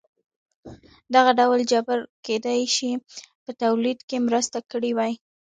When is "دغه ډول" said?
1.15-1.59